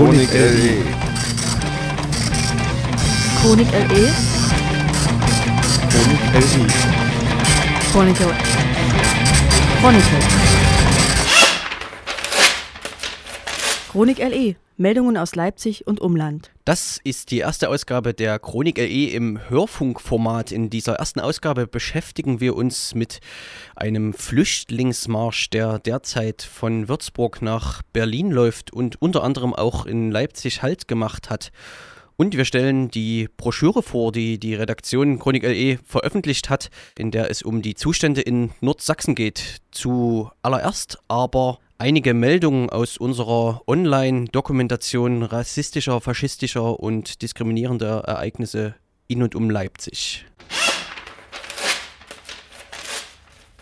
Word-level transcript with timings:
Chronik 0.00 0.32
LE. 0.32 0.82
Chronik 3.38 3.70
LE. 3.70 4.04
Chronik 5.90 6.20
LE. 6.32 6.68
Chronik 7.92 8.20
LE. 8.20 8.34
Chronik 9.80 10.04
Chronik 13.92 14.18
LE. 14.18 14.69
Meldungen 14.80 15.18
aus 15.18 15.34
Leipzig 15.34 15.86
und 15.86 16.00
Umland. 16.00 16.52
Das 16.64 16.98
ist 17.04 17.30
die 17.32 17.40
erste 17.40 17.68
Ausgabe 17.68 18.14
der 18.14 18.38
Chronik 18.38 18.78
LE 18.78 19.10
im 19.10 19.38
Hörfunkformat. 19.50 20.52
In 20.52 20.70
dieser 20.70 20.94
ersten 20.94 21.20
Ausgabe 21.20 21.66
beschäftigen 21.66 22.40
wir 22.40 22.56
uns 22.56 22.94
mit 22.94 23.20
einem 23.76 24.14
Flüchtlingsmarsch, 24.14 25.50
der 25.50 25.78
derzeit 25.80 26.40
von 26.40 26.88
Würzburg 26.88 27.42
nach 27.42 27.82
Berlin 27.92 28.30
läuft 28.30 28.72
und 28.72 29.02
unter 29.02 29.22
anderem 29.22 29.52
auch 29.52 29.84
in 29.84 30.10
Leipzig 30.10 30.62
Halt 30.62 30.88
gemacht 30.88 31.28
hat. 31.28 31.52
Und 32.16 32.34
wir 32.34 32.46
stellen 32.46 32.90
die 32.90 33.28
Broschüre 33.36 33.82
vor, 33.82 34.12
die 34.12 34.38
die 34.38 34.54
Redaktion 34.54 35.18
Chronik 35.18 35.42
LE 35.42 35.78
veröffentlicht 35.84 36.48
hat, 36.48 36.70
in 36.96 37.10
der 37.10 37.30
es 37.30 37.42
um 37.42 37.60
die 37.60 37.74
Zustände 37.74 38.22
in 38.22 38.52
Nordsachsen 38.62 39.14
geht. 39.14 39.58
Zuallererst 39.72 40.98
aber 41.06 41.58
einige 41.80 42.12
Meldungen 42.12 42.68
aus 42.68 42.98
unserer 42.98 43.62
Online-Dokumentation 43.66 45.22
rassistischer, 45.22 46.02
faschistischer 46.02 46.78
und 46.78 47.22
diskriminierender 47.22 48.00
Ereignisse 48.00 48.74
in 49.08 49.22
und 49.22 49.34
um 49.34 49.48
Leipzig. 49.48 50.26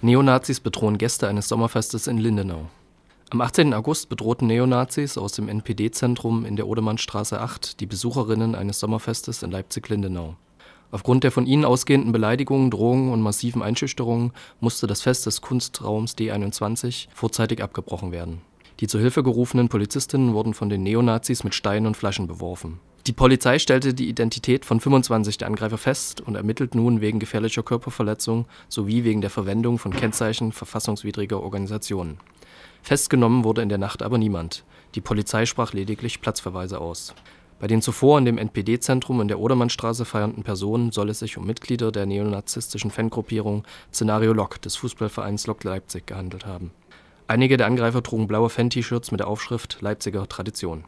Neonazis 0.03 0.59
bedrohen 0.59 0.99
Gäste 0.99 1.29
eines 1.29 1.49
Sommerfestes 1.49 2.09
in 2.09 2.19
Lindenau. 2.19 2.69
Am 3.31 3.41
18. 3.41 3.73
August 3.73 4.09
bedrohten 4.09 4.49
Neonazis 4.49 5.17
aus 5.17 5.33
dem 5.33 5.49
NPD-Zentrum 5.49 6.45
in 6.45 6.57
der 6.57 6.67
Odemannstraße 6.67 7.41
8 7.41 7.79
die 7.79 7.87
Besucherinnen 7.87 8.57
eines 8.57 8.81
Sommerfestes 8.81 9.45
in 9.45 9.53
Leipzig-Lindenau. 9.53 10.35
Aufgrund 10.91 11.25
der 11.25 11.33
von 11.33 11.47
ihnen 11.47 11.65
ausgehenden 11.65 12.13
Beleidigungen, 12.13 12.71
Drohungen 12.71 13.13
und 13.13 13.21
massiven 13.21 13.63
Einschüchterungen 13.63 14.33
musste 14.61 14.87
das 14.87 15.03
Fest 15.03 15.27
des 15.27 15.43
Kunstraums 15.43 16.17
D21 16.17 17.09
vorzeitig 17.15 17.63
abgebrochen 17.63 18.11
werden. 18.11 18.41
Die 18.81 18.87
zu 18.87 18.99
Hilfe 18.99 19.23
gerufenen 19.23 19.69
Polizistinnen 19.69 20.33
wurden 20.33 20.55
von 20.55 20.69
den 20.69 20.83
Neonazis 20.85 21.45
mit 21.45 21.55
Steinen 21.55 21.87
und 21.87 21.97
Flaschen 21.97 22.27
beworfen. 22.27 22.81
Die 23.07 23.13
Polizei 23.13 23.59
stellte 23.59 23.95
die 23.95 24.09
Identität 24.09 24.65
von 24.65 24.81
25 24.81 25.39
der 25.39 25.49
Angreifer 25.49 25.79
fest 25.79 26.21
und 26.21 26.35
ermittelt 26.35 26.75
nun 26.75 27.01
wegen 27.01 27.19
gefährlicher 27.19 27.63
Körperverletzung 27.63 28.47
sowie 28.69 29.03
wegen 29.03 29.21
der 29.21 29.31
Verwendung 29.31 29.79
von 29.79 29.93
Kennzeichen 29.93 30.53
verfassungswidriger 30.53 31.43
Organisationen. 31.43 32.19
Festgenommen 32.83 33.45
wurde 33.45 33.63
in 33.63 33.69
der 33.69 33.79
Nacht 33.79 34.03
aber 34.03 34.19
niemand. 34.19 34.65
Die 34.95 35.01
Polizei 35.01 35.47
sprach 35.47 35.73
lediglich 35.73 36.21
Platzverweise 36.21 36.81
aus. 36.81 37.15
Bei 37.61 37.67
den 37.67 37.83
zuvor 37.83 38.19
in 38.19 38.25
dem 38.25 38.39
NPD-Zentrum 38.39 39.21
in 39.21 39.29
der 39.29 39.41
Odermannstraße 39.41 40.05
feiernden 40.05 40.45
Personen 40.45 40.93
soll 40.93 41.11
es 41.11 41.19
sich 41.19 41.37
um 41.39 41.47
Mitglieder 41.47 41.91
der 41.91 42.07
neonazistischen 42.07 42.93
Fangruppierung 42.93 43.65
Szenario 43.93 44.33
Lok 44.33 44.63
des 44.63 44.77
Fußballvereins 44.77 45.49
Lok 45.49 45.65
Leipzig 45.65 46.07
gehandelt 46.07 46.47
haben. 46.47 46.71
Einige 47.27 47.57
der 47.57 47.67
Angreifer 47.67 48.03
trugen 48.03 48.29
blaue 48.29 48.49
Fan-T-Shirts 48.49 49.11
mit 49.11 49.21
der 49.21 49.27
Aufschrift 49.27 49.79
Leipziger 49.81 50.29
Tradition. 50.29 50.85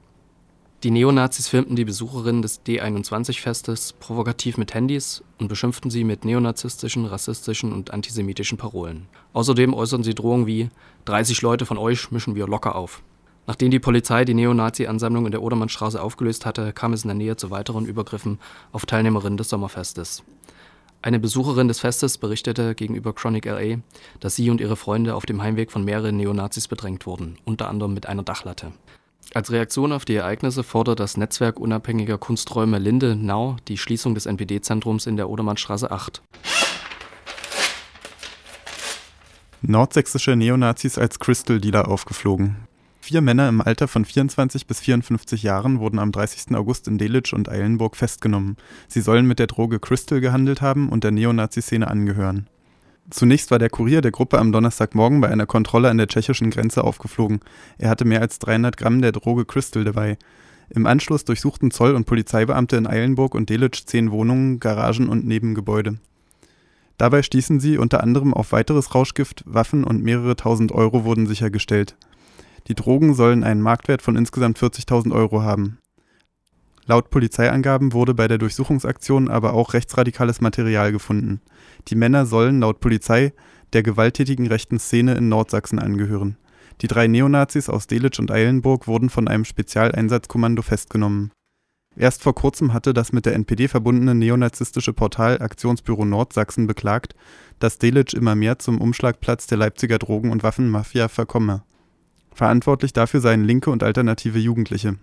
Die 0.85 0.91
Neonazis 0.91 1.49
filmten 1.49 1.77
die 1.77 1.85
Besucherinnen 1.85 2.41
des 2.41 2.65
D21-Festes 2.65 3.93
provokativ 4.01 4.57
mit 4.57 4.73
Handys 4.73 5.23
und 5.39 5.49
beschimpften 5.49 5.91
sie 5.91 6.05
mit 6.05 6.25
neonazistischen, 6.25 7.05
rassistischen 7.05 7.73
und 7.73 7.91
antisemitischen 7.91 8.57
Parolen. 8.57 9.07
Außerdem 9.35 9.75
äußerten 9.75 10.05
sie 10.05 10.15
Drohungen 10.15 10.47
wie 10.47 10.71
30 11.05 11.43
Leute 11.43 11.67
von 11.67 11.77
euch 11.77 12.11
mischen 12.13 12.37
wir 12.37 12.47
locker 12.47 12.77
auf. 12.77 13.03
Nachdem 13.47 13.71
die 13.71 13.81
Polizei 13.81 14.25
die 14.25 14.35
Neonazi-Ansammlung 14.35 15.27
in 15.27 15.33
der 15.33 15.43
Odermannstraße 15.43 16.01
aufgelöst 16.01 16.47
hatte, 16.47 16.73
kam 16.73 16.93
es 16.93 17.05
in 17.05 17.09
der 17.09 17.17
Nähe 17.17 17.37
zu 17.37 17.51
weiteren 17.51 17.87
Übergriffen 17.87 18.39
auf 18.73 18.87
Teilnehmerinnen 18.87 19.37
des 19.37 19.49
Sommerfestes. 19.49 20.23
Eine 21.03 21.19
Besucherin 21.19 21.67
des 21.67 21.81
Festes 21.81 22.19
berichtete 22.19 22.75
gegenüber 22.75 23.15
Chronic 23.15 23.47
LA, 23.47 23.79
dass 24.21 24.37
sie 24.37 24.51
und 24.51 24.61
ihre 24.61 24.77
Freunde 24.77 25.15
auf 25.15 25.25
dem 25.25 25.43
Heimweg 25.43 25.73
von 25.73 25.83
mehreren 25.83 26.19
Neonazis 26.19 26.69
bedrängt 26.69 27.07
wurden, 27.07 27.39
unter 27.45 27.69
anderem 27.69 27.95
mit 27.95 28.07
einer 28.07 28.23
Dachlatte. 28.23 28.73
Als 29.33 29.51
Reaktion 29.51 29.93
auf 29.93 30.05
die 30.05 30.17
Ereignisse 30.17 30.63
fordert 30.63 31.01
das 31.01 31.17
Netzwerk 31.17 31.59
unabhängiger 31.59 32.19
Kunsträume 32.19 32.79
Linde-Nau 32.79 33.57
die 33.69 33.79
Schließung 33.79 34.15
des 34.15 34.27
NPD-Zentrums 34.27 35.07
in 35.07 35.17
der 35.17 35.31
Odermannstraße 35.31 35.91
8. 35.91 36.21
Nordsächsische 39.63 40.37
Neonazis 40.37 40.99
als 40.99 41.19
Crystal 41.19 41.61
Dealer 41.61 41.89
aufgeflogen. 41.89 42.57
Vier 43.11 43.23
Männer 43.23 43.49
im 43.49 43.61
Alter 43.61 43.89
von 43.89 44.05
24 44.05 44.69
bis 44.69 44.79
54 44.79 45.43
Jahren 45.43 45.81
wurden 45.81 45.99
am 45.99 46.13
30. 46.13 46.55
August 46.55 46.87
in 46.87 46.97
Delitzsch 46.97 47.33
und 47.33 47.49
Eilenburg 47.49 47.97
festgenommen. 47.97 48.57
Sie 48.87 49.01
sollen 49.01 49.27
mit 49.27 49.41
der 49.41 49.49
Droge 49.49 49.81
Crystal 49.81 50.21
gehandelt 50.21 50.61
haben 50.63 50.89
und 50.89 51.03
der 51.03 51.11
Neonazi-Szene 51.11 51.89
angehören. 51.89 52.47
Zunächst 53.11 53.51
war 53.51 53.59
der 53.59 53.69
Kurier 53.69 54.01
der 54.01 54.13
Gruppe 54.13 54.39
am 54.39 54.53
Donnerstagmorgen 54.53 55.21
bei 55.21 55.29
einer 55.29 55.47
Kontrolle 55.47 55.91
an 55.91 55.99
der 55.99 56.07
tschechischen 56.07 56.53
Grenze 56.53 56.85
aufgeflogen. 56.85 57.41
Er 57.79 57.91
hatte 57.91 58.05
mehr 58.05 58.21
als 58.21 58.39
300 58.39 58.77
Gramm 58.77 59.03
der 59.03 59.11
Droge 59.11 59.45
Crystal 59.45 59.83
dabei. 59.83 60.17
Im 60.69 60.87
Anschluss 60.87 61.25
durchsuchten 61.25 61.73
Zoll- 61.73 61.97
und 61.97 62.05
Polizeibeamte 62.05 62.77
in 62.77 62.87
Eilenburg 62.87 63.35
und 63.35 63.51
Delitzsch 63.51 63.87
zehn 63.87 64.13
Wohnungen, 64.13 64.61
Garagen 64.61 65.09
und 65.09 65.27
Nebengebäude. 65.27 65.99
Dabei 66.97 67.25
stießen 67.25 67.59
sie 67.59 67.77
unter 67.77 68.05
anderem 68.05 68.33
auf 68.33 68.53
weiteres 68.53 68.95
Rauschgift, 68.95 69.43
Waffen 69.47 69.83
und 69.83 70.01
mehrere 70.01 70.37
tausend 70.37 70.71
Euro 70.71 71.03
wurden 71.03 71.27
sichergestellt. 71.27 71.97
Die 72.69 72.75
Drogen 72.75 73.15
sollen 73.15 73.45
einen 73.45 73.63
Marktwert 73.63 74.03
von 74.03 74.17
insgesamt 74.17 74.59
40.000 74.59 75.13
Euro 75.13 75.43
haben. 75.43 75.79
Laut 76.87 77.11
Polizeiangaben 77.11 77.93
wurde 77.93 78.15
bei 78.15 78.27
der 78.27 78.39
Durchsuchungsaktion 78.39 79.29
aber 79.29 79.53
auch 79.53 79.75
rechtsradikales 79.75 80.41
Material 80.41 80.93
gefunden. 80.93 81.41
Die 81.89 81.95
Männer 81.95 82.27
sollen 82.27 82.61
laut 82.61 82.81
Polizei 82.81 83.33
der 83.73 83.83
gewalttätigen 83.83 84.47
rechten 84.49 84.79
Szene 84.79 85.15
in 85.15 85.29
Nordsachsen 85.29 85.79
angehören. 85.79 86.37
Die 86.81 86.89
drei 86.89 87.07
Neonazis 87.07 87.69
aus 87.69 87.87
Delitzsch 87.87 88.19
und 88.19 88.31
Eilenburg 88.31 88.87
wurden 88.87 89.11
von 89.11 89.29
einem 89.29 89.45
Spezialeinsatzkommando 89.45 90.63
festgenommen. 90.63 91.31
Erst 91.97 92.23
vor 92.23 92.35
kurzem 92.35 92.73
hatte 92.73 92.95
das 92.95 93.13
mit 93.13 93.27
der 93.27 93.35
NPD 93.35 93.69
verbundene 93.69 94.15
neonazistische 94.15 94.93
Portal 94.93 95.43
Aktionsbüro 95.43 96.05
Nordsachsen 96.05 96.67
beklagt, 96.67 97.15
dass 97.59 97.79
Delitzsch 97.79 98.15
immer 98.15 98.35
mehr 98.35 98.59
zum 98.59 98.81
Umschlagplatz 98.81 99.47
der 99.47 99.59
Leipziger 99.59 99.99
Drogen- 99.99 100.31
und 100.31 100.43
Waffenmafia 100.43 101.09
verkomme. 101.09 101.63
Verantwortlich 102.35 102.93
dafür 102.93 103.21
seien 103.21 103.45
linke 103.45 103.71
und 103.71 103.83
alternative 103.83 104.39
Jugendliche. 104.39 104.97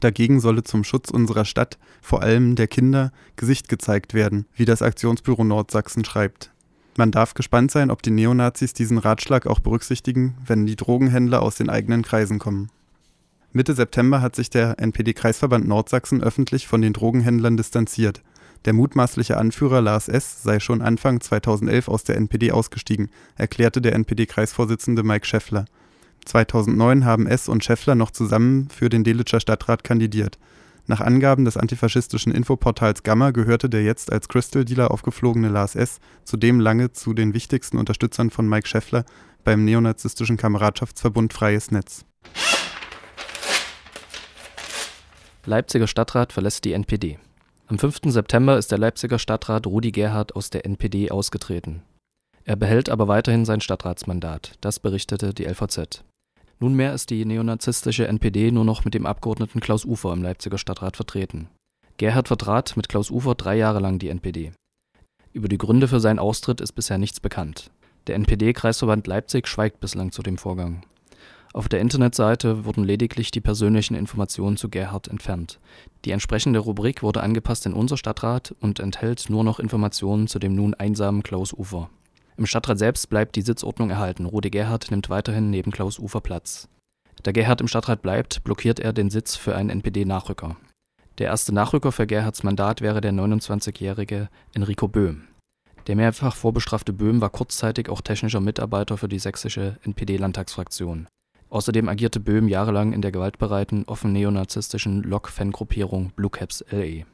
Dagegen 0.00 0.40
solle 0.40 0.64
zum 0.64 0.84
Schutz 0.84 1.10
unserer 1.10 1.44
Stadt, 1.44 1.78
vor 2.00 2.22
allem 2.22 2.56
der 2.56 2.66
Kinder, 2.66 3.12
Gesicht 3.36 3.68
gezeigt 3.68 4.14
werden, 4.14 4.46
wie 4.54 4.64
das 4.64 4.82
Aktionsbüro 4.82 5.44
Nordsachsen 5.44 6.04
schreibt. 6.04 6.50
Man 6.96 7.10
darf 7.10 7.34
gespannt 7.34 7.70
sein, 7.70 7.90
ob 7.90 8.02
die 8.02 8.10
Neonazis 8.10 8.74
diesen 8.74 8.98
Ratschlag 8.98 9.46
auch 9.46 9.60
berücksichtigen, 9.60 10.36
wenn 10.46 10.66
die 10.66 10.76
Drogenhändler 10.76 11.40
aus 11.40 11.54
den 11.54 11.70
eigenen 11.70 12.02
Kreisen 12.02 12.38
kommen. 12.38 12.70
Mitte 13.52 13.74
September 13.74 14.20
hat 14.20 14.34
sich 14.34 14.50
der 14.50 14.78
NPD-Kreisverband 14.78 15.66
Nordsachsen 15.66 16.22
öffentlich 16.22 16.66
von 16.66 16.82
den 16.82 16.92
Drogenhändlern 16.92 17.56
distanziert. 17.56 18.22
Der 18.64 18.72
mutmaßliche 18.72 19.36
Anführer 19.36 19.80
Lars 19.80 20.08
S. 20.08 20.42
sei 20.42 20.60
schon 20.60 20.82
Anfang 20.82 21.20
2011 21.20 21.88
aus 21.88 22.04
der 22.04 22.16
NPD 22.16 22.52
ausgestiegen, 22.52 23.10
erklärte 23.36 23.80
der 23.80 23.94
NPD-Kreisvorsitzende 23.94 25.02
Mike 25.02 25.26
Schäffler. 25.26 25.64
2009 26.24 27.04
haben 27.04 27.26
S. 27.26 27.48
und 27.48 27.64
Schäffler 27.64 27.94
noch 27.94 28.10
zusammen 28.10 28.68
für 28.68 28.88
den 28.88 29.04
Delitscher 29.04 29.40
Stadtrat 29.40 29.84
kandidiert. 29.84 30.38
Nach 30.86 31.00
Angaben 31.00 31.44
des 31.44 31.56
antifaschistischen 31.56 32.32
Infoportals 32.32 33.04
Gamma 33.04 33.30
gehörte 33.30 33.68
der 33.68 33.84
jetzt 33.84 34.12
als 34.12 34.28
Crystal-Dealer 34.28 34.90
aufgeflogene 34.90 35.48
Lars 35.48 35.76
S. 35.76 36.00
zudem 36.24 36.58
lange 36.58 36.92
zu 36.92 37.14
den 37.14 37.34
wichtigsten 37.34 37.78
Unterstützern 37.78 38.30
von 38.30 38.48
Mike 38.48 38.66
Schäffler 38.66 39.04
beim 39.44 39.64
neonazistischen 39.64 40.36
Kameradschaftsverbund 40.36 41.32
Freies 41.32 41.70
Netz. 41.70 42.04
Leipziger 45.44 45.86
Stadtrat 45.86 46.32
verlässt 46.32 46.64
die 46.64 46.72
NPD. 46.72 47.18
Am 47.66 47.78
5. 47.78 48.00
September 48.06 48.58
ist 48.58 48.70
der 48.70 48.78
Leipziger 48.78 49.18
Stadtrat 49.18 49.66
Rudi 49.66 49.92
Gerhard 49.92 50.36
aus 50.36 50.50
der 50.50 50.66
NPD 50.66 51.10
ausgetreten. 51.10 51.82
Er 52.44 52.56
behält 52.56 52.88
aber 52.88 53.08
weiterhin 53.08 53.44
sein 53.44 53.60
Stadtratsmandat, 53.60 54.56
das 54.60 54.80
berichtete 54.80 55.32
die 55.32 55.44
LVZ. 55.44 56.04
Nunmehr 56.62 56.94
ist 56.94 57.10
die 57.10 57.24
neonazistische 57.24 58.06
NPD 58.06 58.52
nur 58.52 58.64
noch 58.64 58.84
mit 58.84 58.94
dem 58.94 59.04
Abgeordneten 59.04 59.58
Klaus 59.58 59.84
Ufer 59.84 60.12
im 60.12 60.22
Leipziger 60.22 60.58
Stadtrat 60.58 60.94
vertreten. 60.94 61.48
Gerhard 61.96 62.28
vertrat 62.28 62.76
mit 62.76 62.88
Klaus 62.88 63.10
Ufer 63.10 63.34
drei 63.34 63.56
Jahre 63.56 63.80
lang 63.80 63.98
die 63.98 64.08
NPD. 64.08 64.52
Über 65.32 65.48
die 65.48 65.58
Gründe 65.58 65.88
für 65.88 65.98
seinen 65.98 66.20
Austritt 66.20 66.60
ist 66.60 66.74
bisher 66.74 66.98
nichts 66.98 67.18
bekannt. 67.18 67.72
Der 68.06 68.14
NPD-Kreisverband 68.14 69.08
Leipzig 69.08 69.48
schweigt 69.48 69.80
bislang 69.80 70.12
zu 70.12 70.22
dem 70.22 70.38
Vorgang. 70.38 70.84
Auf 71.52 71.68
der 71.68 71.80
Internetseite 71.80 72.64
wurden 72.64 72.84
lediglich 72.84 73.32
die 73.32 73.40
persönlichen 73.40 73.96
Informationen 73.96 74.56
zu 74.56 74.68
Gerhard 74.68 75.08
entfernt. 75.08 75.58
Die 76.04 76.12
entsprechende 76.12 76.60
Rubrik 76.60 77.02
wurde 77.02 77.24
angepasst 77.24 77.66
in 77.66 77.72
unser 77.72 77.96
Stadtrat 77.96 78.54
und 78.60 78.78
enthält 78.78 79.28
nur 79.30 79.42
noch 79.42 79.58
Informationen 79.58 80.28
zu 80.28 80.38
dem 80.38 80.54
nun 80.54 80.74
einsamen 80.74 81.24
Klaus 81.24 81.52
Ufer. 81.52 81.90
Im 82.42 82.46
Stadtrat 82.46 82.76
selbst 82.76 83.08
bleibt 83.08 83.36
die 83.36 83.42
Sitzordnung 83.42 83.90
erhalten. 83.90 84.26
Rudi 84.26 84.50
Gerhard 84.50 84.90
nimmt 84.90 85.08
weiterhin 85.08 85.50
neben 85.50 85.70
Klaus 85.70 86.00
Ufer 86.00 86.20
Platz. 86.20 86.68
Da 87.22 87.30
Gerhard 87.30 87.60
im 87.60 87.68
Stadtrat 87.68 88.02
bleibt, 88.02 88.42
blockiert 88.42 88.80
er 88.80 88.92
den 88.92 89.10
Sitz 89.10 89.36
für 89.36 89.54
einen 89.54 89.70
NPD-Nachrücker. 89.70 90.56
Der 91.18 91.28
erste 91.28 91.54
Nachrücker 91.54 91.92
für 91.92 92.08
Gerhards 92.08 92.42
Mandat 92.42 92.80
wäre 92.80 93.00
der 93.00 93.12
29-jährige 93.12 94.28
Enrico 94.54 94.88
Böhm. 94.88 95.28
Der 95.86 95.94
mehrfach 95.94 96.34
vorbestrafte 96.34 96.92
Böhm 96.92 97.20
war 97.20 97.30
kurzzeitig 97.30 97.88
auch 97.88 98.00
technischer 98.00 98.40
Mitarbeiter 98.40 98.98
für 98.98 99.08
die 99.08 99.20
sächsische 99.20 99.78
NPD-Landtagsfraktion. 99.84 101.06
Außerdem 101.48 101.88
agierte 101.88 102.18
Böhm 102.18 102.48
jahrelang 102.48 102.92
in 102.92 103.02
der 103.02 103.12
gewaltbereiten, 103.12 103.84
offen 103.84 104.12
neonazistischen 104.12 105.04
Lok-Fangruppierung 105.04 106.10
Blue 106.16 106.30
Caps 106.30 106.64
LE. 106.72 107.04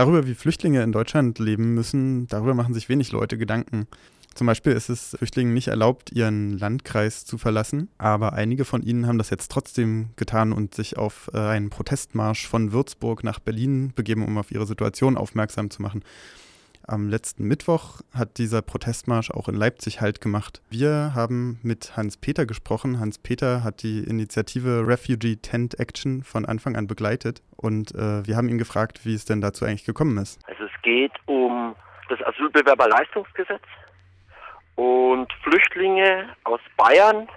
Darüber, 0.00 0.26
wie 0.26 0.34
Flüchtlinge 0.34 0.82
in 0.82 0.92
Deutschland 0.92 1.38
leben 1.38 1.74
müssen, 1.74 2.26
darüber 2.26 2.54
machen 2.54 2.72
sich 2.72 2.88
wenig 2.88 3.12
Leute 3.12 3.36
Gedanken. 3.36 3.86
Zum 4.34 4.46
Beispiel 4.46 4.72
ist 4.72 4.88
es 4.88 5.14
Flüchtlingen 5.18 5.52
nicht 5.52 5.68
erlaubt, 5.68 6.10
ihren 6.10 6.56
Landkreis 6.56 7.26
zu 7.26 7.36
verlassen, 7.36 7.90
aber 7.98 8.32
einige 8.32 8.64
von 8.64 8.82
ihnen 8.82 9.06
haben 9.06 9.18
das 9.18 9.28
jetzt 9.28 9.50
trotzdem 9.50 10.08
getan 10.16 10.54
und 10.54 10.74
sich 10.74 10.96
auf 10.96 11.30
äh, 11.34 11.38
einen 11.38 11.68
Protestmarsch 11.68 12.48
von 12.48 12.72
Würzburg 12.72 13.24
nach 13.24 13.40
Berlin 13.40 13.92
begeben, 13.94 14.24
um 14.24 14.38
auf 14.38 14.50
ihre 14.50 14.64
Situation 14.64 15.18
aufmerksam 15.18 15.68
zu 15.68 15.82
machen. 15.82 16.02
Am 16.90 17.08
letzten 17.08 17.46
Mittwoch 17.46 18.00
hat 18.12 18.38
dieser 18.38 18.62
Protestmarsch 18.62 19.30
auch 19.30 19.48
in 19.48 19.54
Leipzig 19.54 20.00
Halt 20.00 20.20
gemacht. 20.20 20.60
Wir 20.70 21.12
haben 21.14 21.60
mit 21.62 21.96
Hans-Peter 21.96 22.46
gesprochen. 22.46 22.98
Hans-Peter 22.98 23.62
hat 23.62 23.84
die 23.84 24.00
Initiative 24.00 24.84
Refugee 24.84 25.36
Tent 25.36 25.78
Action 25.78 26.24
von 26.24 26.44
Anfang 26.44 26.74
an 26.74 26.88
begleitet 26.88 27.42
und 27.56 27.94
äh, 27.94 28.26
wir 28.26 28.36
haben 28.36 28.48
ihn 28.48 28.58
gefragt, 28.58 29.06
wie 29.06 29.14
es 29.14 29.24
denn 29.24 29.40
dazu 29.40 29.64
eigentlich 29.64 29.84
gekommen 29.84 30.18
ist. 30.18 30.40
Also 30.48 30.64
es 30.64 30.82
geht 30.82 31.12
um 31.26 31.76
das 32.08 32.20
Asylbewerberleistungsgesetz 32.26 33.62
und 34.74 35.32
Flüchtlinge 35.44 36.34
aus 36.42 36.60
Bayern 36.76 37.28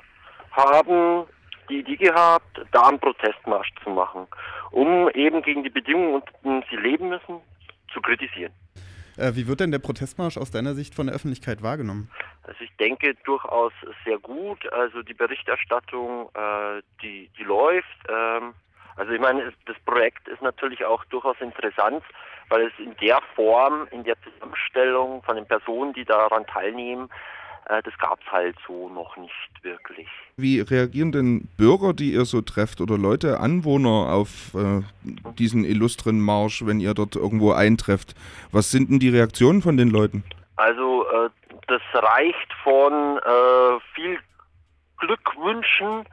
haben 0.50 1.27
die 1.69 1.81
Idee 1.81 1.97
gehabt, 1.97 2.59
da 2.71 2.88
einen 2.88 3.00
Protestmarsch 3.00 3.69
zu 3.83 3.91
machen, 3.91 4.25
um 4.71 5.11
eben 5.11 5.44
gegen 5.44 5.63
die 5.63 5.69
Bedingungen, 5.69 6.15
unter 6.15 6.31
denen 6.44 6.63
sie 6.71 6.77
leben 6.77 7.09
müssen, 7.09 7.39
zu 7.94 8.01
kritisieren. 8.01 8.51
Äh, 9.18 9.36
wie 9.36 9.48
wird 9.48 9.60
denn 9.60 9.71
der 9.71 9.80
Protestmarsch 9.80 10.38
aus 10.38 10.51
deiner 10.51 10.74
Sicht 10.74 10.95
von 10.95 11.07
der 11.07 11.15
Öffentlichkeit 11.15 11.62
wahrgenommen? 11.62 12.10
Also 12.44 12.63
ich 12.63 12.75
denke 12.77 13.15
durchaus 13.24 13.74
sehr 14.06 14.18
gut. 14.19 14.71
Also 14.74 15.01
die 15.01 15.13
Berichterstattung, 15.13 16.30
äh, 16.33 16.81
die, 17.01 17.30
die 17.38 17.44
läuft. 17.44 17.88
Ähm, 18.10 18.54
also 18.95 19.12
ich 19.12 19.19
meine, 19.19 19.51
das 19.65 19.77
Projekt 19.86 20.27
ist 20.27 20.42
natürlich 20.42 20.86
auch 20.86 21.04
durchaus 21.06 21.39
interessant, 21.39 22.04
weil 22.50 22.68
es 22.68 22.74
in 22.77 22.95
der 22.98 23.19
Form, 23.36 23.88
in 23.92 24.04
der 24.04 24.15
Zusammenstellung 24.21 25.24
von 25.24 25.36
den 25.36 25.48
Personen, 25.48 25.94
die 25.94 26.06
daran 26.06 26.45
teilnehmen, 26.45 27.10
das 27.65 27.98
gab 27.98 28.19
es 28.19 28.31
halt 28.31 28.56
so 28.68 28.89
noch 28.89 29.15
nicht 29.18 29.31
wirklich. 29.62 30.07
Wie 30.36 30.60
reagieren 30.60 31.12
denn 31.12 31.48
Bürger, 31.57 31.94
die 31.94 32.13
ihr 32.13 32.25
so 32.25 32.42
trefft 32.42 32.81
oder 32.81 32.98
Leute, 32.98 33.39
Anwohner 33.39 34.13
auf 34.13 34.54
äh, 34.54 34.81
diesen 35.38 35.63
illustren 35.63 36.19
Marsch, 36.19 36.65
wenn 36.65 36.80
ihr 36.80 36.94
dort 36.94 37.15
irgendwo 37.15 37.54
eintrefft? 37.54 38.15
Was 38.51 38.71
sind 38.71 38.89
denn 38.89 39.00
die 39.00 39.10
Reaktionen 39.10 39.62
von 39.62 39.77
den 39.77 39.89
Leuten? 39.89 40.24
Also 40.56 41.06
äh, 41.10 41.30
das 41.68 41.81
reicht 41.94 42.54
von 42.63 43.18
äh, 43.18 43.80
viel 43.95 44.19
Glückwünschen 44.98 46.06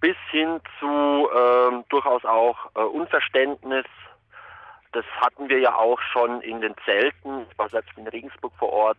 bis 0.00 0.16
hin 0.30 0.60
zu 0.78 1.28
ähm, 1.34 1.84
durchaus 1.88 2.24
auch 2.24 2.56
äh, 2.74 2.80
Unverständnis. 2.80 3.86
Das 4.92 5.04
hatten 5.20 5.48
wir 5.48 5.60
ja 5.60 5.74
auch 5.74 6.00
schon 6.12 6.42
in 6.42 6.60
den 6.60 6.74
Zelten, 6.84 7.46
ich 7.50 7.58
war 7.58 7.68
selbst 7.70 7.96
in 7.96 8.06
Regensburg 8.08 8.52
vor 8.58 8.72
Ort, 8.72 8.98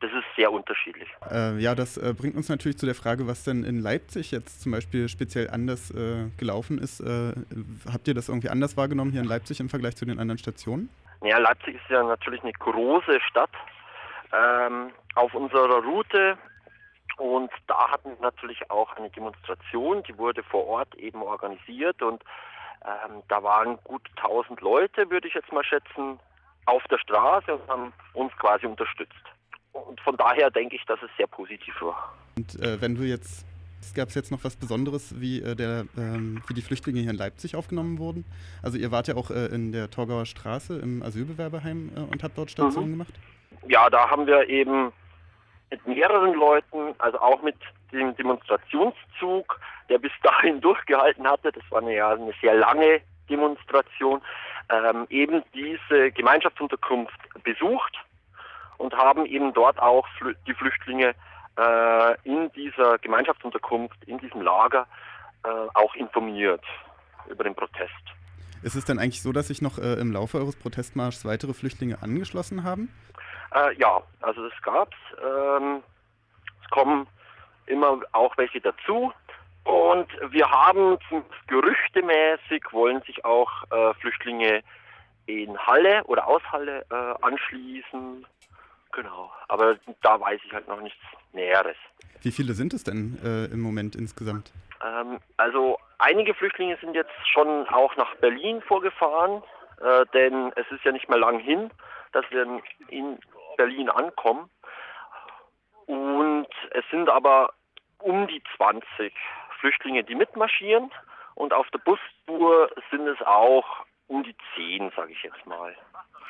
das 0.00 0.10
ist 0.12 0.24
sehr 0.36 0.50
unterschiedlich. 0.50 1.08
Äh, 1.30 1.58
ja, 1.58 1.74
das 1.74 1.96
äh, 1.98 2.14
bringt 2.16 2.34
uns 2.34 2.48
natürlich 2.48 2.78
zu 2.78 2.86
der 2.86 2.94
Frage, 2.94 3.26
was 3.26 3.44
denn 3.44 3.64
in 3.64 3.80
Leipzig 3.80 4.30
jetzt 4.30 4.62
zum 4.62 4.72
Beispiel 4.72 5.08
speziell 5.08 5.50
anders 5.50 5.90
äh, 5.90 6.28
gelaufen 6.38 6.78
ist. 6.78 7.00
Äh, 7.00 7.32
habt 7.92 8.08
ihr 8.08 8.14
das 8.14 8.28
irgendwie 8.28 8.48
anders 8.48 8.76
wahrgenommen 8.76 9.12
hier 9.12 9.20
in 9.20 9.28
Leipzig 9.28 9.60
im 9.60 9.68
Vergleich 9.68 9.96
zu 9.96 10.06
den 10.06 10.18
anderen 10.18 10.38
Stationen? 10.38 10.88
Ja, 11.22 11.38
Leipzig 11.38 11.74
ist 11.74 11.90
ja 11.90 12.02
natürlich 12.02 12.42
eine 12.42 12.52
große 12.52 13.20
Stadt 13.28 13.50
ähm, 14.32 14.90
auf 15.14 15.34
unserer 15.34 15.82
Route. 15.84 16.38
Und 17.18 17.50
da 17.66 17.90
hatten 17.90 18.10
wir 18.10 18.22
natürlich 18.22 18.70
auch 18.70 18.96
eine 18.96 19.10
Demonstration, 19.10 20.02
die 20.04 20.16
wurde 20.16 20.42
vor 20.42 20.66
Ort 20.66 20.94
eben 20.94 21.22
organisiert 21.22 22.00
und 22.00 22.24
ähm, 22.82 23.22
da 23.28 23.42
waren 23.42 23.78
gut 23.84 24.00
1000 24.16 24.62
Leute, 24.62 25.10
würde 25.10 25.28
ich 25.28 25.34
jetzt 25.34 25.52
mal 25.52 25.62
schätzen, 25.62 26.18
auf 26.64 26.82
der 26.84 26.96
Straße 26.96 27.54
und 27.54 27.68
haben 27.68 27.92
uns 28.14 28.34
quasi 28.38 28.64
unterstützt. 28.64 29.20
Und 29.72 30.00
von 30.00 30.16
daher 30.16 30.50
denke 30.50 30.76
ich, 30.76 30.84
dass 30.86 31.00
es 31.02 31.10
sehr 31.16 31.26
positiv 31.26 31.74
war. 31.80 32.14
Und 32.36 32.60
äh, 32.60 32.80
wenn 32.80 32.94
du 32.94 33.02
jetzt, 33.02 33.44
gab 33.94 34.08
es 34.08 34.14
jetzt 34.14 34.30
noch 34.30 34.44
was 34.44 34.56
Besonderes, 34.56 35.20
wie, 35.20 35.40
äh, 35.40 35.54
der, 35.54 35.84
ähm, 35.96 36.42
wie 36.48 36.54
die 36.54 36.62
Flüchtlinge 36.62 37.00
hier 37.00 37.10
in 37.10 37.16
Leipzig 37.16 37.56
aufgenommen 37.56 37.98
wurden? 37.98 38.24
Also 38.62 38.78
ihr 38.78 38.90
wart 38.90 39.08
ja 39.08 39.16
auch 39.16 39.30
äh, 39.30 39.46
in 39.46 39.72
der 39.72 39.90
Torgauer 39.90 40.26
Straße 40.26 40.78
im 40.78 41.02
Asylbewerberheim 41.02 41.90
äh, 41.96 42.00
und 42.00 42.22
habt 42.22 42.36
dort 42.36 42.50
Stationen 42.50 42.88
mhm. 42.88 42.92
gemacht? 42.92 43.14
Ja, 43.68 43.88
da 43.90 44.10
haben 44.10 44.26
wir 44.26 44.48
eben 44.48 44.92
mit 45.70 45.86
mehreren 45.86 46.34
Leuten, 46.34 46.94
also 46.98 47.20
auch 47.20 47.42
mit 47.42 47.56
dem 47.92 48.16
Demonstrationszug, 48.16 49.60
der 49.88 49.98
bis 49.98 50.12
dahin 50.22 50.60
durchgehalten 50.62 51.26
hatte, 51.26 51.52
das 51.52 51.62
war 51.70 51.80
eine, 51.80 51.94
ja, 51.94 52.10
eine 52.10 52.32
sehr 52.40 52.54
lange 52.54 53.00
Demonstration, 53.28 54.20
ähm, 54.68 55.06
eben 55.08 55.42
diese 55.54 56.10
Gemeinschaftsunterkunft 56.12 57.18
besucht 57.44 57.96
und 58.80 58.94
haben 58.94 59.26
eben 59.26 59.52
dort 59.52 59.78
auch 59.78 60.06
die 60.46 60.54
Flüchtlinge 60.54 61.14
äh, 61.58 62.14
in 62.24 62.50
dieser 62.52 62.98
Gemeinschaftsunterkunft, 62.98 64.02
in 64.06 64.18
diesem 64.18 64.40
Lager 64.40 64.86
äh, 65.44 65.48
auch 65.74 65.94
informiert 65.94 66.64
über 67.28 67.44
den 67.44 67.54
Protest. 67.54 67.92
Ist 68.62 68.74
es 68.74 68.84
denn 68.84 68.98
eigentlich 68.98 69.22
so, 69.22 69.32
dass 69.32 69.48
sich 69.48 69.62
noch 69.62 69.78
äh, 69.78 69.94
im 69.94 70.12
Laufe 70.12 70.38
eures 70.38 70.56
Protestmarschs 70.56 71.24
weitere 71.24 71.52
Flüchtlinge 71.52 72.02
angeschlossen 72.02 72.64
haben? 72.64 72.88
Äh, 73.54 73.74
ja, 73.76 74.02
also 74.20 74.48
das 74.48 74.62
gab's. 74.62 74.96
Ähm, 75.22 75.82
es 76.62 76.70
kommen 76.70 77.06
immer 77.66 78.00
auch 78.12 78.36
welche 78.38 78.60
dazu. 78.60 79.12
Und 79.64 80.08
wir 80.30 80.50
haben 80.50 80.98
gerüchtemäßig 81.46 82.64
wollen 82.72 83.02
sich 83.02 83.24
auch 83.24 83.50
äh, 83.70 83.94
Flüchtlinge 84.00 84.62
in 85.26 85.56
Halle 85.58 86.02
oder 86.04 86.26
aus 86.26 86.42
Halle 86.50 86.84
äh, 86.90 87.24
anschließen. 87.24 88.26
Genau, 88.92 89.30
aber 89.48 89.76
da 90.02 90.20
weiß 90.20 90.40
ich 90.44 90.52
halt 90.52 90.66
noch 90.68 90.80
nichts 90.80 91.00
Näheres. 91.32 91.76
Wie 92.22 92.32
viele 92.32 92.54
sind 92.54 92.74
es 92.74 92.84
denn 92.84 93.18
äh, 93.24 93.52
im 93.52 93.60
Moment 93.60 93.94
insgesamt? 93.94 94.52
Ähm, 94.84 95.20
also 95.36 95.78
einige 95.98 96.34
Flüchtlinge 96.34 96.76
sind 96.80 96.94
jetzt 96.94 97.12
schon 97.32 97.68
auch 97.68 97.94
nach 97.96 98.14
Berlin 98.16 98.60
vorgefahren, 98.62 99.42
äh, 99.80 100.04
denn 100.12 100.52
es 100.56 100.70
ist 100.70 100.84
ja 100.84 100.92
nicht 100.92 101.08
mehr 101.08 101.18
lang 101.18 101.38
hin, 101.38 101.70
dass 102.12 102.24
wir 102.30 102.46
in 102.88 103.18
Berlin 103.56 103.88
ankommen. 103.88 104.50
Und 105.86 106.48
es 106.72 106.84
sind 106.90 107.08
aber 107.08 107.52
um 107.98 108.26
die 108.26 108.42
20 108.56 109.14
Flüchtlinge, 109.60 110.04
die 110.04 110.14
mitmarschieren. 110.14 110.90
Und 111.34 111.52
auf 111.52 111.68
der 111.70 111.78
Bustour 111.78 112.70
sind 112.90 113.06
es 113.06 113.20
auch 113.22 113.84
um 114.08 114.24
die 114.24 114.34
10, 114.56 114.90
sage 114.96 115.12
ich 115.12 115.22
jetzt 115.22 115.46
mal. 115.46 115.74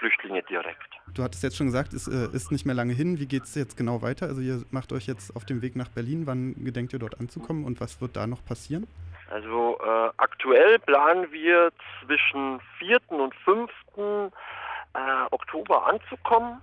Flüchtlinge 0.00 0.42
direkt. 0.42 0.88
Du 1.14 1.23
hattest 1.23 1.42
jetzt 1.42 1.57
schon 1.57 1.66
gesagt, 1.66 1.92
es 1.92 2.09
äh, 2.09 2.35
ist 2.35 2.50
nicht 2.50 2.64
mehr 2.64 2.75
lange 2.75 2.95
hin. 2.95 3.21
Wie 3.21 3.26
geht 3.26 3.45
es 3.45 3.54
jetzt 3.54 3.76
genau 3.76 4.02
weiter? 4.02 4.26
Also 4.26 4.40
ihr 4.40 4.62
macht 4.71 4.92
euch 4.92 5.07
jetzt 5.07 5.37
auf 5.37 5.45
dem 5.45 5.62
Weg 5.62 5.76
nach 5.76 5.88
Berlin. 5.88 6.26
Wann 6.26 6.54
gedenkt 6.64 6.92
ihr 6.92 6.99
dort 6.99 7.21
anzukommen 7.21 7.64
und 7.64 7.80
was 7.80 8.00
wird 8.00 8.16
da 8.16 8.26
noch 8.26 8.45
passieren? 8.45 8.87
Also 9.30 9.78
äh, 9.85 10.11
aktuell 10.16 10.78
planen 10.80 11.30
wir 11.30 11.71
zwischen 12.04 12.61
4. 12.78 12.99
und 13.09 13.35
5. 13.45 13.71
Äh, 13.97 15.00
Oktober 15.30 15.87
anzukommen. 15.87 16.61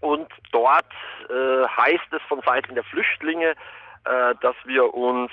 Und 0.00 0.28
dort 0.52 0.92
äh, 1.30 1.66
heißt 1.68 2.12
es 2.12 2.22
von 2.28 2.40
Seiten 2.44 2.74
der 2.74 2.84
Flüchtlinge, 2.84 3.54
äh, 4.04 4.34
dass 4.40 4.56
wir 4.64 4.92
uns 4.92 5.30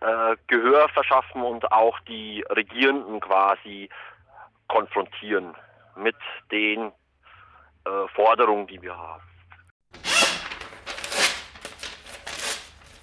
äh, 0.00 0.36
Gehör 0.46 0.88
verschaffen 0.88 1.42
und 1.42 1.70
auch 1.70 1.98
die 2.00 2.44
Regierenden 2.48 3.20
quasi 3.20 3.88
konfrontieren 4.68 5.54
mit 5.96 6.16
den 6.50 6.92
äh, 7.84 8.08
Forderungen, 8.14 8.66
die 8.66 8.80
wir 8.80 8.96
haben. 8.96 9.22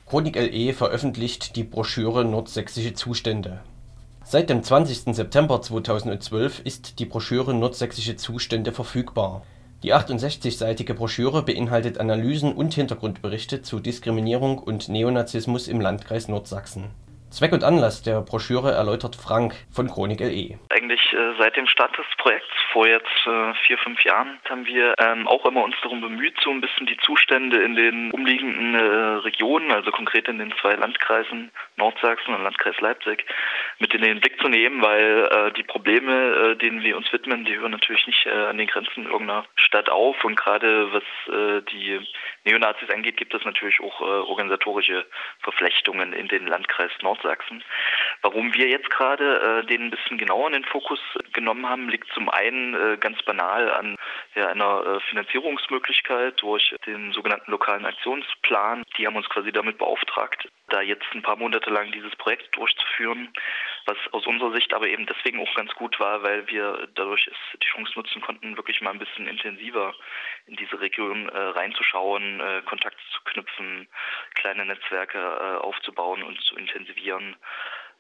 Chronik 0.05 0.35
LE 0.35 0.73
veröffentlicht 0.73 1.55
die 1.55 1.63
Broschüre 1.63 2.25
Nordsächsische 2.25 2.93
Zustände. 2.93 3.61
Seit 4.23 4.49
dem 4.49 4.63
20. 4.63 5.15
September 5.15 5.61
2012 5.61 6.61
ist 6.61 6.99
die 6.99 7.05
Broschüre 7.05 7.53
Nordsächsische 7.53 8.15
Zustände 8.15 8.71
verfügbar. 8.71 9.43
Die 9.83 9.93
68-seitige 9.93 10.93
Broschüre 10.93 11.43
beinhaltet 11.43 11.99
Analysen 11.99 12.53
und 12.53 12.73
Hintergrundberichte 12.73 13.61
zu 13.61 13.79
Diskriminierung 13.79 14.59
und 14.59 14.89
Neonazismus 14.89 15.67
im 15.67 15.79
Landkreis 15.79 16.27
Nordsachsen. 16.27 16.91
Zweck 17.31 17.53
und 17.53 17.63
Anlass 17.63 18.01
der 18.01 18.21
Broschüre 18.21 18.71
erläutert 18.71 19.15
Frank 19.15 19.53
von 19.71 19.87
Chronik 19.87 20.19
LE. 20.19 20.57
eigentlich 20.69 21.13
äh, 21.13 21.37
seit 21.37 21.55
dem 21.55 21.67
Start 21.67 21.95
des 21.95 22.05
Projekts 22.17 22.49
vor 22.71 22.87
jetzt 22.87 23.05
äh, 23.27 23.53
vier, 23.67 23.77
fünf 23.77 24.03
Jahren 24.03 24.39
haben 24.49 24.65
wir 24.65 24.95
ähm, 24.97 25.27
auch 25.27 25.45
immer 25.45 25.63
uns 25.63 25.75
darum 25.83 26.01
bemüht, 26.01 26.35
so 26.43 26.49
ein 26.49 26.59
bisschen 26.59 26.87
die 26.87 26.97
Zustände 26.97 27.61
in 27.61 27.75
den 27.75 28.11
umliegenden 28.11 28.73
äh, 28.73 28.79
Regionen, 29.23 29.71
also 29.71 29.91
konkret 29.91 30.27
in 30.27 30.39
den 30.39 30.53
zwei 30.59 30.73
Landkreisen 30.73 31.51
Nordsachsen 31.77 32.33
und 32.33 32.43
Landkreis 32.43 32.79
Leipzig, 32.79 33.25
mit 33.79 33.93
in 33.93 34.01
den 34.01 34.19
Blick 34.19 34.39
zu 34.41 34.49
nehmen, 34.49 34.81
weil 34.81 35.29
äh, 35.31 35.51
die 35.53 35.63
Probleme, 35.63 36.53
äh, 36.53 36.55
denen 36.57 36.83
wir 36.83 36.97
uns 36.97 37.11
widmen, 37.13 37.45
die 37.45 37.57
hören 37.57 37.71
natürlich 37.71 38.05
nicht 38.07 38.25
äh, 38.25 38.29
an 38.29 38.57
den 38.57 38.67
Grenzen 38.67 39.05
irgendeiner 39.05 39.45
Stadt 39.55 39.89
auf 39.89 40.23
und 40.25 40.35
gerade 40.35 40.91
was 40.91 41.03
äh, 41.33 41.61
die 41.71 41.99
Neonazis 42.43 42.89
angeht, 42.89 43.17
gibt 43.17 43.33
es 43.33 43.45
natürlich 43.45 43.79
auch 43.79 44.01
äh, 44.01 44.03
organisatorische 44.03 45.05
Verflechtungen 45.41 46.13
in 46.13 46.27
den 46.27 46.47
Landkreis 46.47 46.91
Nordsachsen. 47.01 47.63
Warum 48.21 48.53
wir 48.53 48.67
jetzt 48.67 48.89
gerade 48.89 49.61
äh, 49.63 49.65
den 49.65 49.83
ein 49.83 49.91
bisschen 49.91 50.17
genauer 50.17 50.47
in 50.47 50.53
den 50.53 50.65
Fokus 50.65 50.99
genommen 51.33 51.67
haben, 51.67 51.89
liegt 51.89 52.11
zum 52.13 52.29
einen 52.29 52.73
äh, 52.73 52.97
ganz 52.97 53.21
banal 53.23 53.71
an 53.71 53.95
ja, 54.35 54.47
einer 54.47 54.85
äh, 54.85 54.99
Finanzierungsmöglichkeit 55.09 56.41
durch 56.41 56.75
den 56.85 57.13
sogenannten 57.13 57.51
lokalen 57.51 57.85
Aktionsplan. 57.85 58.83
Die 58.97 59.07
haben 59.07 59.15
uns 59.15 59.29
quasi 59.29 59.51
damit 59.51 59.77
beauftragt, 59.77 60.49
da 60.69 60.81
jetzt 60.81 61.05
ein 61.13 61.21
paar 61.21 61.35
Monate 61.35 61.69
lang 61.69 61.91
dieses 61.91 62.15
Projekt 62.15 62.55
durchzuführen, 62.55 63.33
was 63.85 63.97
aus 64.11 64.25
unserer 64.25 64.53
Sicht 64.53 64.73
aber 64.73 64.87
eben 64.87 65.05
deswegen 65.05 65.41
auch 65.41 65.53
ganz 65.55 65.73
gut 65.75 65.99
war, 65.99 66.23
weil 66.23 66.47
wir 66.47 66.87
dadurch 66.95 67.29
die 67.53 67.67
Chance 67.67 67.93
nutzen 67.95 68.21
konnten, 68.21 68.55
wirklich 68.57 68.81
mal 68.81 68.91
ein 68.91 68.99
bisschen 68.99 69.27
intensiver 69.27 69.93
in 70.45 70.55
diese 70.55 70.79
Region 70.79 71.29
äh, 71.29 71.37
reinzuschauen, 71.37 72.39
äh, 72.39 72.61
Kontakte 72.65 73.01
zu 73.13 73.21
knüpfen, 73.25 73.87
kleine 74.35 74.65
Netzwerke 74.65 75.17
äh, 75.17 75.57
aufzubauen 75.57 76.23
und 76.23 76.39
zu 76.41 76.55
intensivieren. 76.55 77.35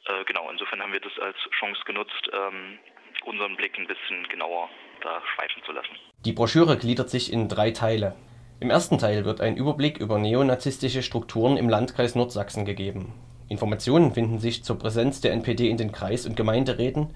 Äh, 0.05 0.23
genau, 0.25 0.49
insofern 0.49 0.81
haben 0.81 0.93
wir 0.93 1.01
das 1.01 1.17
als 1.19 1.37
Chance 1.59 1.81
genutzt, 1.85 2.29
ähm, 2.31 2.79
unseren 3.25 3.55
Blick 3.57 3.77
ein 3.77 3.87
bisschen 3.87 4.27
genauer 4.29 4.69
da 5.01 5.21
schweifen 5.35 5.63
zu 5.65 5.71
lassen. 5.71 5.95
Die 6.25 6.33
Broschüre 6.33 6.77
gliedert 6.77 7.09
sich 7.09 7.31
in 7.31 7.47
drei 7.47 7.71
Teile. 7.71 8.15
Im 8.61 8.69
ersten 8.69 8.97
Teil 8.97 9.23
wird 9.23 9.39
ein 9.39 9.55
Überblick 9.55 9.99
über 9.99 10.17
neonazistische 10.17 11.01
Strukturen 11.01 11.55
im 11.55 11.69
Landkreis 11.69 12.15
Nordsachsen 12.15 12.65
gegeben. 12.65 13.13
Informationen 13.47 14.13
finden 14.13 14.39
sich 14.39 14.63
zur 14.63 14.77
Präsenz 14.77 15.21
der 15.21 15.33
NPD 15.33 15.69
in 15.69 15.77
den 15.77 15.91
Kreis- 15.91 16.25
und 16.25 16.35
Gemeinderäten, 16.35 17.07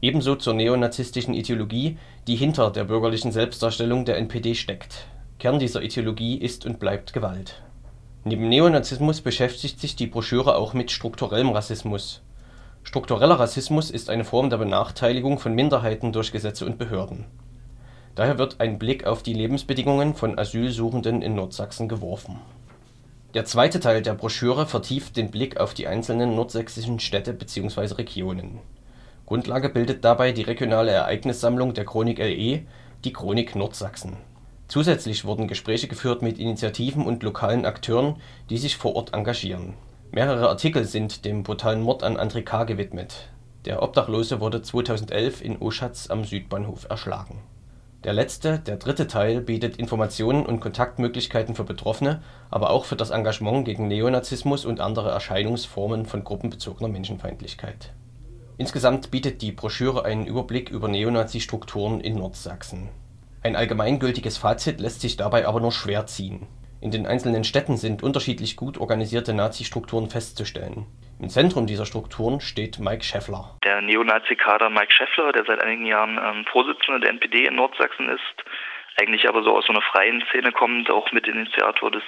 ebenso 0.00 0.36
zur 0.36 0.54
neonazistischen 0.54 1.34
Ideologie, 1.34 1.98
die 2.26 2.36
hinter 2.36 2.70
der 2.70 2.84
bürgerlichen 2.84 3.32
Selbstdarstellung 3.32 4.04
der 4.04 4.16
NPD 4.18 4.54
steckt. 4.54 5.06
Kern 5.38 5.58
dieser 5.58 5.82
Ideologie 5.82 6.36
ist 6.36 6.66
und 6.66 6.78
bleibt 6.78 7.12
Gewalt. 7.12 7.62
Neben 8.24 8.48
Neonazismus 8.48 9.20
beschäftigt 9.20 9.80
sich 9.80 9.96
die 9.96 10.06
Broschüre 10.06 10.54
auch 10.54 10.72
mit 10.72 10.92
strukturellem 10.92 11.50
Rassismus 11.50 12.22
Struktureller 12.84 13.38
Rassismus 13.38 13.90
ist 13.90 14.10
eine 14.10 14.24
Form 14.24 14.50
der 14.50 14.58
Benachteiligung 14.58 15.38
von 15.38 15.54
Minderheiten 15.54 16.12
durch 16.12 16.32
Gesetze 16.32 16.66
und 16.66 16.78
Behörden. 16.78 17.26
Daher 18.14 18.38
wird 18.38 18.60
ein 18.60 18.78
Blick 18.78 19.06
auf 19.06 19.22
die 19.22 19.32
Lebensbedingungen 19.32 20.14
von 20.14 20.38
Asylsuchenden 20.38 21.22
in 21.22 21.34
Nordsachsen 21.34 21.88
geworfen. 21.88 22.40
Der 23.34 23.44
zweite 23.44 23.80
Teil 23.80 24.02
der 24.02 24.14
Broschüre 24.14 24.66
vertieft 24.66 25.16
den 25.16 25.30
Blick 25.30 25.56
auf 25.58 25.72
die 25.72 25.86
einzelnen 25.86 26.34
nordsächsischen 26.34 27.00
Städte 27.00 27.32
bzw. 27.32 27.94
Regionen. 27.94 28.58
Grundlage 29.24 29.70
bildet 29.70 30.04
dabei 30.04 30.32
die 30.32 30.42
regionale 30.42 30.90
Ereignissammlung 30.90 31.72
der 31.72 31.86
Chronik 31.86 32.18
LE, 32.18 32.60
die 33.04 33.12
Chronik 33.12 33.56
Nordsachsen. 33.56 34.16
Zusätzlich 34.68 35.24
wurden 35.24 35.48
Gespräche 35.48 35.88
geführt 35.88 36.22
mit 36.22 36.38
Initiativen 36.38 37.06
und 37.06 37.22
lokalen 37.22 37.64
Akteuren, 37.64 38.16
die 38.50 38.58
sich 38.58 38.76
vor 38.76 38.96
Ort 38.96 39.14
engagieren 39.14 39.74
Mehrere 40.14 40.50
Artikel 40.50 40.84
sind 40.84 41.24
dem 41.24 41.42
brutalen 41.42 41.80
Mord 41.80 42.02
an 42.02 42.18
André 42.18 42.42
K. 42.42 42.64
gewidmet. 42.64 43.30
Der 43.64 43.82
Obdachlose 43.82 44.40
wurde 44.40 44.60
2011 44.60 45.40
in 45.40 45.56
Oschatz 45.56 46.10
am 46.10 46.24
Südbahnhof 46.24 46.86
erschlagen. 46.90 47.38
Der 48.04 48.12
letzte, 48.12 48.58
der 48.58 48.78
dritte 48.78 49.06
Teil 49.06 49.40
bietet 49.40 49.76
Informationen 49.76 50.44
und 50.44 50.58
Kontaktmöglichkeiten 50.58 51.54
für 51.54 51.62
Betroffene, 51.62 52.20
aber 52.50 52.70
auch 52.70 52.84
für 52.84 52.96
das 52.96 53.10
Engagement 53.10 53.64
gegen 53.64 53.86
Neonazismus 53.86 54.64
und 54.64 54.80
andere 54.80 55.10
Erscheinungsformen 55.10 56.06
von 56.06 56.24
gruppenbezogener 56.24 56.88
Menschenfeindlichkeit. 56.88 57.92
Insgesamt 58.58 59.12
bietet 59.12 59.40
die 59.40 59.52
Broschüre 59.52 60.04
einen 60.04 60.26
Überblick 60.26 60.70
über 60.70 60.88
Neonazi-Strukturen 60.88 62.00
in 62.00 62.16
Nordsachsen. 62.16 62.88
Ein 63.42 63.54
allgemeingültiges 63.54 64.36
Fazit 64.36 64.80
lässt 64.80 65.00
sich 65.00 65.16
dabei 65.16 65.46
aber 65.46 65.60
nur 65.60 65.72
schwer 65.72 66.06
ziehen 66.06 66.48
in 66.82 66.90
den 66.90 67.06
einzelnen 67.06 67.44
Städten 67.44 67.76
sind 67.76 68.02
unterschiedlich 68.02 68.56
gut 68.56 68.76
organisierte 68.76 69.32
Nazi-Strukturen 69.32 70.10
festzustellen. 70.10 70.86
Im 71.20 71.28
Zentrum 71.28 71.68
dieser 71.68 71.86
Strukturen 71.86 72.40
steht 72.40 72.80
Mike 72.80 73.04
Schäffler. 73.04 73.56
Der 73.64 73.80
Neonazi-Kader 73.80 74.68
Mike 74.68 74.92
Schäffler, 74.92 75.30
der 75.30 75.44
seit 75.44 75.62
einigen 75.62 75.86
Jahren 75.86 76.18
ähm, 76.18 76.44
Vorsitzender 76.50 76.98
der 76.98 77.10
NPD 77.10 77.46
in 77.46 77.54
Nordsachsen 77.54 78.08
ist, 78.08 78.44
eigentlich 79.00 79.28
aber 79.28 79.44
so 79.44 79.56
aus 79.56 79.64
so 79.66 79.72
einer 79.72 79.82
freien 79.82 80.24
Szene 80.30 80.50
kommt, 80.50 80.90
auch 80.90 81.10
Mitinitiator 81.12 81.92
des 81.92 82.02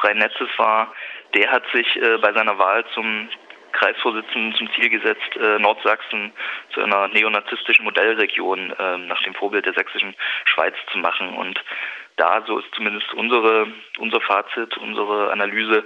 Freien 0.00 0.18
Netzes 0.18 0.48
war, 0.56 0.94
der 1.34 1.50
hat 1.50 1.64
sich 1.74 1.96
äh, 1.96 2.18
bei 2.18 2.32
seiner 2.32 2.56
Wahl 2.58 2.84
zum 2.94 3.28
Kreisvorsitzenden 3.72 4.54
zum 4.54 4.70
Ziel 4.74 4.88
gesetzt, 4.90 5.36
äh, 5.36 5.58
Nordsachsen 5.58 6.32
zu 6.72 6.82
einer 6.82 7.08
neonazistischen 7.08 7.84
Modellregion 7.84 8.70
äh, 8.70 8.98
nach 8.98 9.22
dem 9.22 9.34
Vorbild 9.34 9.66
der 9.66 9.74
sächsischen 9.74 10.14
Schweiz 10.44 10.74
zu 10.92 10.98
machen. 10.98 11.34
Und 11.34 11.58
da, 12.16 12.42
so 12.46 12.58
ist 12.58 12.74
zumindest 12.74 13.12
unsere, 13.14 13.66
unser 13.98 14.20
Fazit, 14.20 14.76
unsere 14.78 15.30
Analyse, 15.32 15.84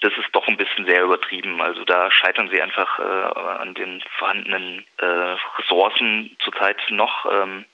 das 0.00 0.12
ist 0.18 0.28
doch 0.32 0.46
ein 0.48 0.56
bisschen 0.56 0.86
sehr 0.86 1.02
übertrieben. 1.02 1.60
Also 1.60 1.84
da 1.84 2.10
scheitern 2.10 2.48
sie 2.50 2.60
einfach 2.60 2.98
äh, 2.98 3.02
an 3.02 3.74
den 3.74 4.02
vorhandenen 4.18 4.84
äh, 4.98 5.36
Ressourcen 5.58 6.36
zurzeit 6.40 6.78
noch. 6.90 7.26
Ähm, 7.30 7.64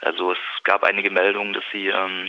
also 0.00 0.32
es 0.32 0.38
gab 0.64 0.84
einige 0.84 1.10
Meldungen, 1.10 1.52
dass 1.52 1.64
sie 1.72 1.88
ähm, 1.88 2.28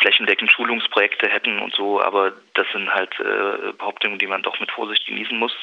flächendeckend 0.00 0.50
Schulungsprojekte 0.50 1.28
hätten 1.28 1.60
und 1.60 1.74
so, 1.74 2.00
aber 2.02 2.32
das 2.54 2.66
sind 2.72 2.92
halt 2.92 3.18
äh, 3.20 3.72
Behauptungen, 3.72 4.18
die 4.18 4.26
man 4.26 4.42
doch 4.42 4.58
mit 4.60 4.70
Vorsicht 4.70 5.06
genießen 5.06 5.38
muss. 5.38 5.54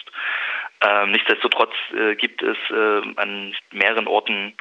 Ähm, 0.81 1.11
nichtsdestotrotz 1.11 1.73
äh, 1.95 2.15
gibt 2.15 2.41
es 2.41 2.57
äh, 2.71 3.01
an 3.17 3.55
mehreren 3.71 4.07
Orten 4.07 4.55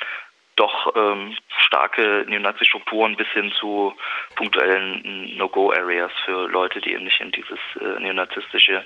doch 0.61 0.95
ähm, 0.95 1.35
starke 1.67 2.27
Neonazi-Strukturen 2.29 3.17
bis 3.17 3.27
hin 3.29 3.51
zu 3.59 3.95
punktuellen 4.37 5.37
No-Go-Areas 5.39 6.13
für 6.25 6.49
Leute, 6.49 6.81
die 6.81 6.93
eben 6.93 7.05
nicht 7.05 7.21
in 7.21 7.33
dieses 7.33 7.59
äh, 7.81 8.01
neonazistische 8.01 8.85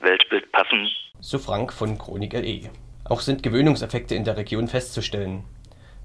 Weltbild 0.00 0.50
passen. 0.52 0.88
So 1.20 1.38
Frank 1.38 1.72
von 1.72 1.98
Chronik 1.98 2.32
LE. 2.32 2.70
Auch 3.04 3.20
sind 3.20 3.42
Gewöhnungseffekte 3.42 4.14
in 4.14 4.24
der 4.24 4.36
Region 4.36 4.68
festzustellen. 4.68 5.44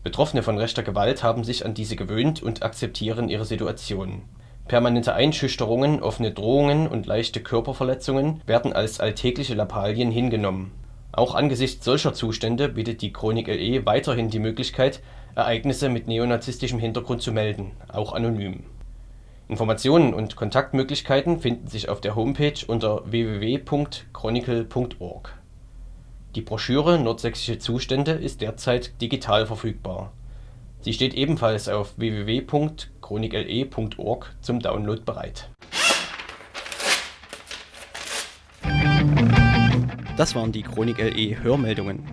Betroffene 0.04 0.42
von 0.42 0.58
rechter 0.58 0.82
Gewalt 0.82 1.22
haben 1.22 1.44
sich 1.44 1.66
an 1.66 1.76
diese 1.76 1.96
gewöhnt 1.96 2.42
und 2.42 2.64
akzeptieren 2.64 3.30
ihre 3.30 3.46
Situation. 3.46 4.24
Permanente 4.68 5.14
Einschüchterungen, 5.14 6.02
offene 6.02 6.32
Drohungen 6.32 6.88
und 6.88 7.06
leichte 7.06 7.44
Körperverletzungen 7.44 8.42
werden 8.48 8.74
als 8.74 9.00
alltägliche 9.00 9.54
Lappalien 9.54 10.10
hingenommen 10.10 10.81
auch 11.14 11.36
angesichts 11.36 11.84
solcher 11.84 12.14
Zustände 12.14 12.70
bietet 12.70 13.02
die 13.02 13.12
Chronik 13.12 13.48
LE 13.48 13.86
weiterhin 13.86 14.30
die 14.30 14.40
Möglichkeit, 14.40 15.02
Ereignisse 15.36 15.90
mit 15.90 16.08
neonazistischem 16.08 16.80
Hintergrund 16.80 17.22
zu 17.22 17.34
melden, 17.34 17.72
auch 17.90 18.14
anonym. 18.14 18.64
Informationen 19.50 20.14
und 20.14 20.38
Kontaktmöglichkeiten 20.38 21.40
finden 21.40 21.68
sich 21.68 21.90
auf 21.90 22.00
der 22.00 22.16
Homepage 22.16 22.54
unter 22.68 23.12
www.chronicle.org. 23.12 25.38
Die 26.36 26.42
Broschüre 26.42 26.98
Nordsächsische 26.98 27.60
Zustände 27.60 28.12
ist 28.12 28.40
derzeit 28.40 29.02
digital 29.02 29.46
verfügbar. 29.46 30.14
Sie 30.80 30.94
steht 30.94 31.14
ebenfalls 31.14 31.68
auf 31.68 31.96
www.chronicle.org 31.98 34.34
zum 34.42 34.62
Download 34.62 35.02
bereit 35.02 35.50
Das 40.18 40.36
waren 40.36 40.52
die 40.52 40.64
Chronik 40.64 40.98
LE 40.98 41.42
Hörmeldungen. 41.42 42.04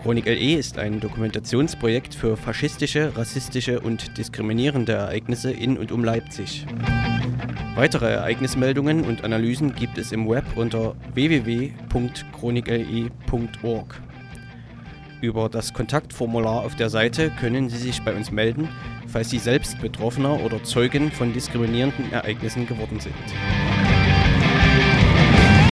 Chronik 0.00 0.26
LE 0.26 0.56
ist 0.56 0.78
ein 0.78 1.00
Dokumentationsprojekt 1.00 2.14
für 2.14 2.36
faschistische, 2.36 3.16
rassistische 3.16 3.80
und 3.80 4.18
diskriminierende 4.18 4.92
Ereignisse 4.92 5.50
in 5.50 5.78
und 5.78 5.92
um 5.92 6.04
Leipzig. 6.04 6.66
Weitere 7.74 8.10
Ereignismeldungen 8.10 9.04
und 9.04 9.24
Analysen 9.24 9.74
gibt 9.74 9.96
es 9.96 10.12
im 10.12 10.28
Web 10.28 10.44
unter 10.56 10.94
www.chronikle.org. 11.14 14.02
Über 15.22 15.48
das 15.48 15.72
Kontaktformular 15.72 16.64
auf 16.64 16.74
der 16.74 16.90
Seite 16.90 17.30
können 17.30 17.70
Sie 17.70 17.78
sich 17.78 18.02
bei 18.02 18.12
uns 18.12 18.32
melden, 18.32 18.68
falls 19.06 19.30
Sie 19.30 19.38
selbst 19.38 19.80
Betroffener 19.80 20.44
oder 20.44 20.64
Zeugen 20.64 21.12
von 21.12 21.32
diskriminierenden 21.32 22.12
Ereignissen 22.12 22.66
geworden 22.66 22.98
sind. 22.98 23.14